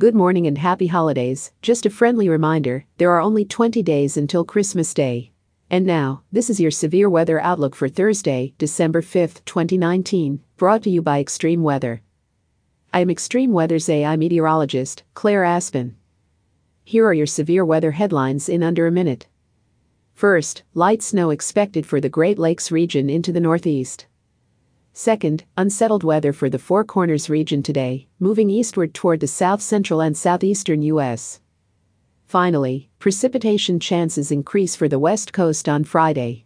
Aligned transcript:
Good 0.00 0.14
morning 0.14 0.46
and 0.46 0.56
happy 0.56 0.86
holidays. 0.86 1.52
Just 1.60 1.84
a 1.84 1.90
friendly 1.90 2.26
reminder 2.26 2.86
there 2.96 3.10
are 3.10 3.20
only 3.20 3.44
20 3.44 3.82
days 3.82 4.16
until 4.16 4.46
Christmas 4.46 4.94
Day. 4.94 5.30
And 5.68 5.84
now, 5.84 6.22
this 6.32 6.48
is 6.48 6.58
your 6.58 6.70
severe 6.70 7.10
weather 7.10 7.38
outlook 7.38 7.74
for 7.74 7.86
Thursday, 7.86 8.54
December 8.56 9.02
5, 9.02 9.44
2019, 9.44 10.40
brought 10.56 10.82
to 10.84 10.90
you 10.90 11.02
by 11.02 11.20
Extreme 11.20 11.62
Weather. 11.62 12.00
I 12.94 13.00
am 13.00 13.10
Extreme 13.10 13.52
Weather's 13.52 13.90
AI 13.90 14.16
meteorologist, 14.16 15.02
Claire 15.12 15.44
Aspen. 15.44 15.96
Here 16.82 17.04
are 17.04 17.12
your 17.12 17.26
severe 17.26 17.66
weather 17.66 17.90
headlines 17.90 18.48
in 18.48 18.62
under 18.62 18.86
a 18.86 18.90
minute. 18.90 19.26
First, 20.14 20.62
light 20.72 21.02
snow 21.02 21.28
expected 21.28 21.84
for 21.84 22.00
the 22.00 22.08
Great 22.08 22.38
Lakes 22.38 22.72
region 22.72 23.10
into 23.10 23.32
the 23.32 23.40
northeast. 23.40 24.06
Second, 24.92 25.44
unsettled 25.56 26.04
weather 26.04 26.32
for 26.32 26.50
the 26.50 26.58
Four 26.58 26.84
Corners 26.84 27.30
region 27.30 27.62
today, 27.62 28.08
moving 28.18 28.50
eastward 28.50 28.92
toward 28.92 29.20
the 29.20 29.26
south 29.26 29.62
central 29.62 30.00
and 30.00 30.16
southeastern 30.16 30.82
U.S. 30.82 31.40
Finally, 32.26 32.90
precipitation 32.98 33.80
chances 33.80 34.30
increase 34.30 34.76
for 34.76 34.88
the 34.88 34.98
west 34.98 35.32
coast 35.32 35.68
on 35.68 35.84
Friday. 35.84 36.44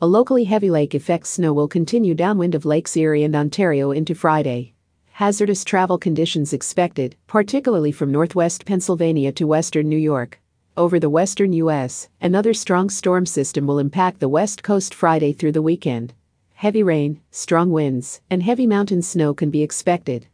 A 0.00 0.06
locally 0.06 0.44
heavy 0.44 0.70
lake 0.70 0.94
effect 0.94 1.26
snow 1.26 1.52
will 1.52 1.68
continue 1.68 2.14
downwind 2.14 2.54
of 2.54 2.64
Lakes 2.64 2.96
Erie 2.96 3.24
and 3.24 3.34
Ontario 3.34 3.90
into 3.90 4.14
Friday. 4.14 4.74
Hazardous 5.12 5.64
travel 5.64 5.98
conditions 5.98 6.52
expected, 6.52 7.16
particularly 7.26 7.90
from 7.90 8.12
northwest 8.12 8.64
Pennsylvania 8.64 9.32
to 9.32 9.48
western 9.48 9.88
New 9.88 9.98
York. 9.98 10.40
Over 10.76 11.00
the 11.00 11.10
western 11.10 11.52
U.S., 11.54 12.08
another 12.20 12.54
strong 12.54 12.88
storm 12.88 13.26
system 13.26 13.66
will 13.66 13.80
impact 13.80 14.20
the 14.20 14.28
west 14.28 14.62
coast 14.62 14.94
Friday 14.94 15.32
through 15.32 15.50
the 15.50 15.62
weekend. 15.62 16.14
Heavy 16.58 16.82
rain, 16.82 17.20
strong 17.30 17.70
winds, 17.70 18.20
and 18.28 18.42
heavy 18.42 18.66
mountain 18.66 19.00
snow 19.00 19.32
can 19.32 19.48
be 19.48 19.62
expected. 19.62 20.26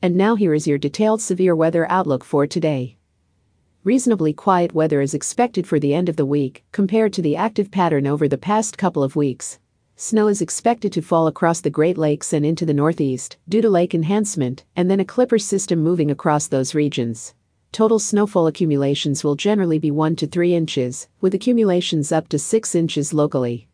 And 0.00 0.14
now 0.14 0.36
here 0.36 0.54
is 0.54 0.68
your 0.68 0.78
detailed 0.78 1.20
severe 1.20 1.56
weather 1.56 1.84
outlook 1.90 2.22
for 2.22 2.46
today. 2.46 2.96
Reasonably 3.82 4.32
quiet 4.32 4.72
weather 4.72 5.00
is 5.00 5.14
expected 5.14 5.66
for 5.66 5.80
the 5.80 5.94
end 5.94 6.08
of 6.08 6.14
the 6.14 6.24
week, 6.24 6.62
compared 6.70 7.12
to 7.14 7.22
the 7.22 7.34
active 7.34 7.72
pattern 7.72 8.06
over 8.06 8.28
the 8.28 8.38
past 8.38 8.78
couple 8.78 9.02
of 9.02 9.16
weeks. 9.16 9.58
Snow 9.96 10.28
is 10.28 10.40
expected 10.40 10.92
to 10.92 11.02
fall 11.02 11.26
across 11.26 11.60
the 11.60 11.70
Great 11.70 11.98
Lakes 11.98 12.32
and 12.32 12.46
into 12.46 12.64
the 12.64 12.72
Northeast 12.72 13.36
due 13.48 13.62
to 13.62 13.68
lake 13.68 13.96
enhancement 13.96 14.62
and 14.76 14.88
then 14.88 15.00
a 15.00 15.04
clipper 15.04 15.40
system 15.40 15.80
moving 15.80 16.08
across 16.08 16.46
those 16.46 16.72
regions. 16.72 17.34
Total 17.72 17.98
snowfall 17.98 18.46
accumulations 18.46 19.24
will 19.24 19.34
generally 19.34 19.80
be 19.80 19.90
1 19.90 20.14
to 20.14 20.28
3 20.28 20.54
inches, 20.54 21.08
with 21.20 21.34
accumulations 21.34 22.12
up 22.12 22.28
to 22.28 22.38
6 22.38 22.74
inches 22.76 23.12
locally. 23.12 23.66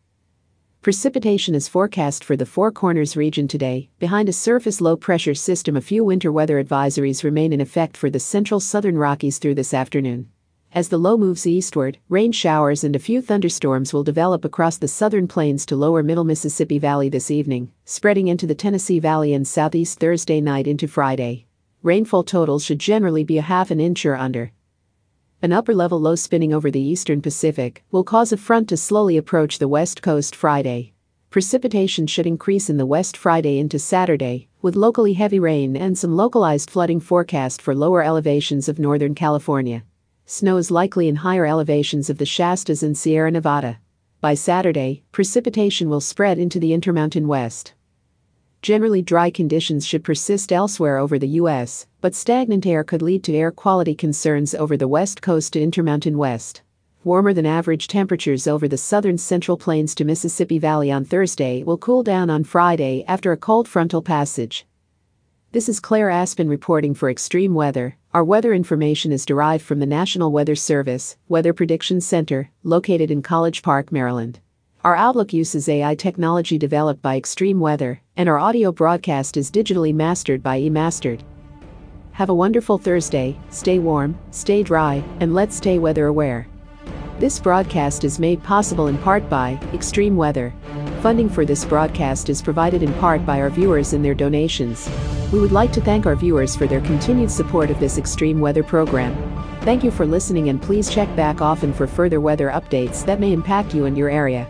Precipitation 0.81 1.55
is 1.55 1.67
forecast 1.67 2.23
for 2.23 2.37
the 2.37 2.45
Four 2.45 2.71
Corners 2.71 3.17
region 3.17 3.49
today. 3.49 3.89
Behind 3.99 4.29
a 4.29 4.33
surface 4.33 4.79
low 4.79 4.95
pressure 4.95 5.35
system, 5.35 5.75
a 5.75 5.81
few 5.81 6.05
winter 6.05 6.31
weather 6.31 6.63
advisories 6.63 7.21
remain 7.21 7.51
in 7.51 7.59
effect 7.59 7.97
for 7.97 8.09
the 8.09 8.17
central 8.17 8.61
southern 8.61 8.97
Rockies 8.97 9.39
through 9.39 9.55
this 9.55 9.73
afternoon. 9.73 10.29
As 10.71 10.87
the 10.87 10.97
low 10.97 11.17
moves 11.17 11.45
eastward, 11.45 11.97
rain 12.07 12.31
showers 12.31 12.85
and 12.85 12.95
a 12.95 12.99
few 12.99 13.21
thunderstorms 13.21 13.91
will 13.91 14.05
develop 14.05 14.45
across 14.45 14.77
the 14.77 14.87
southern 14.87 15.27
plains 15.27 15.65
to 15.65 15.75
lower 15.75 16.01
middle 16.01 16.23
Mississippi 16.23 16.79
Valley 16.79 17.09
this 17.09 17.29
evening, 17.29 17.73
spreading 17.83 18.29
into 18.29 18.47
the 18.47 18.55
Tennessee 18.55 18.99
Valley 18.99 19.33
and 19.33 19.45
southeast 19.45 19.99
Thursday 19.99 20.39
night 20.39 20.65
into 20.65 20.87
Friday. 20.87 21.45
Rainfall 21.83 22.23
totals 22.23 22.63
should 22.63 22.79
generally 22.79 23.25
be 23.25 23.37
a 23.37 23.41
half 23.41 23.69
an 23.69 23.81
inch 23.81 24.05
or 24.05 24.15
under. 24.15 24.53
An 25.41 25.53
upper 25.53 25.73
level 25.73 26.01
low 26.01 26.15
spinning 26.15 26.53
over 26.53 26.69
the 26.69 26.81
eastern 26.81 27.21
Pacific 27.21 27.85
will 27.91 28.03
cause 28.03 28.33
a 28.33 28.37
front 28.37 28.67
to 28.67 28.75
slowly 28.75 29.15
approach 29.15 29.57
the 29.57 29.69
west 29.69 30.01
coast 30.01 30.35
Friday. 30.35 30.91
Precipitation 31.29 32.07
should 32.07 32.27
increase 32.27 32.69
in 32.69 32.75
the 32.75 32.85
west 32.85 33.15
Friday 33.15 33.57
into 33.57 33.79
Saturday, 33.79 34.49
with 34.61 34.75
locally 34.75 35.13
heavy 35.13 35.39
rain 35.39 35.77
and 35.77 35.97
some 35.97 36.17
localized 36.17 36.69
flooding 36.69 36.99
forecast 36.99 37.61
for 37.61 37.73
lower 37.73 38.03
elevations 38.03 38.67
of 38.67 38.79
northern 38.79 39.15
California. 39.15 39.85
Snow 40.25 40.57
is 40.57 40.71
likely 40.71 41.07
in 41.07 41.15
higher 41.15 41.45
elevations 41.45 42.09
of 42.09 42.17
the 42.17 42.25
Shastas 42.25 42.83
and 42.83 42.97
Sierra 42.97 43.31
Nevada. 43.31 43.79
By 44.19 44.33
Saturday, 44.33 45.03
precipitation 45.13 45.89
will 45.89 46.01
spread 46.01 46.37
into 46.37 46.59
the 46.59 46.73
Intermountain 46.73 47.29
West. 47.29 47.73
Generally 48.61 49.03
dry 49.03 49.29
conditions 49.29 49.87
should 49.87 50.03
persist 50.03 50.51
elsewhere 50.51 50.97
over 50.97 51.17
the 51.17 51.39
U.S., 51.39 51.87
but 52.01 52.13
stagnant 52.13 52.65
air 52.65 52.83
could 52.83 53.01
lead 53.01 53.23
to 53.23 53.33
air 53.33 53.51
quality 53.51 53.95
concerns 53.95 54.53
over 54.53 54.75
the 54.75 54.87
west 54.87 55.21
coast 55.21 55.53
to 55.53 55.61
Intermountain 55.61 56.17
West. 56.17 56.61
Warmer 57.05 57.31
than 57.31 57.45
average 57.45 57.87
temperatures 57.87 58.47
over 58.47 58.67
the 58.67 58.77
southern 58.77 59.17
central 59.17 59.55
plains 59.55 59.95
to 59.95 60.03
Mississippi 60.03 60.59
Valley 60.59 60.91
on 60.91 61.05
Thursday 61.05 61.63
will 61.63 61.77
cool 61.77 62.03
down 62.03 62.29
on 62.29 62.43
Friday 62.43 63.05
after 63.07 63.31
a 63.31 63.37
cold 63.37 63.65
frontal 63.65 64.01
passage. 64.01 64.67
This 65.53 65.69
is 65.69 65.79
Claire 65.79 66.09
Aspen 66.09 66.49
reporting 66.49 66.93
for 66.93 67.09
Extreme 67.09 67.53
Weather. 67.53 67.95
Our 68.13 68.25
weather 68.25 68.53
information 68.53 69.13
is 69.13 69.25
derived 69.25 69.63
from 69.63 69.79
the 69.79 69.85
National 69.85 70.33
Weather 70.33 70.55
Service 70.55 71.15
Weather 71.29 71.53
Prediction 71.53 72.01
Center, 72.01 72.51
located 72.63 73.09
in 73.09 73.21
College 73.21 73.61
Park, 73.61 73.89
Maryland. 73.89 74.41
Our 74.81 74.95
Outlook 74.95 75.33
uses 75.33 75.67
AI 75.67 75.93
technology 75.95 76.57
developed 76.57 77.01
by 77.01 77.17
Extreme 77.17 77.59
Weather, 77.59 77.99
and 78.15 78.29
our 78.29 78.39
audio 78.39 78.71
broadcast 78.71 79.35
is 79.35 79.51
digitally 79.51 79.93
mastered 79.93 80.41
by 80.41 80.57
eMastered. 80.61 81.19
Have 82.13 82.29
a 82.29 82.33
wonderful 82.33 82.77
Thursday, 82.77 83.37
stay 83.49 83.77
warm, 83.79 84.17
stay 84.31 84.63
dry, 84.63 85.03
and 85.19 85.33
let's 85.33 85.57
stay 85.57 85.79
weather 85.79 86.05
aware. 86.05 86.47
This 87.19 87.39
broadcast 87.39 88.05
is 88.05 88.19
made 88.19 88.41
possible 88.41 88.87
in 88.87 88.97
part 88.99 89.29
by 89.29 89.59
Extreme 89.73 90.15
Weather. 90.15 90.53
Funding 91.01 91.27
for 91.27 91.43
this 91.43 91.65
broadcast 91.65 92.29
is 92.29 92.41
provided 92.41 92.81
in 92.81 92.93
part 92.93 93.25
by 93.25 93.41
our 93.41 93.49
viewers 93.49 93.91
and 93.91 94.03
their 94.03 94.15
donations. 94.15 94.89
We 95.33 95.41
would 95.41 95.51
like 95.51 95.73
to 95.73 95.81
thank 95.81 96.05
our 96.05 96.15
viewers 96.15 96.55
for 96.55 96.67
their 96.67 96.81
continued 96.81 97.31
support 97.31 97.69
of 97.69 97.81
this 97.81 97.97
extreme 97.97 98.39
weather 98.39 98.63
program. 98.63 99.13
Thank 99.63 99.83
you 99.83 99.91
for 99.91 100.05
listening 100.05 100.47
and 100.47 100.61
please 100.61 100.89
check 100.89 101.13
back 101.17 101.41
often 101.41 101.73
for 101.73 101.85
further 101.85 102.21
weather 102.21 102.49
updates 102.49 103.03
that 103.05 103.19
may 103.19 103.33
impact 103.33 103.75
you 103.75 103.83
and 103.83 103.97
your 103.97 104.09
area. 104.09 104.47